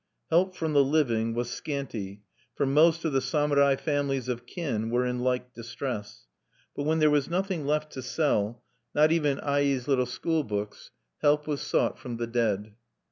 [0.31, 2.23] Help from the living was scanty,
[2.55, 6.25] for most of the samurai families of kin were in like distress.
[6.75, 8.63] But when there was nothing left to sell,
[8.95, 10.89] not even Ai's little school books,
[11.21, 12.73] help was sought from the dead.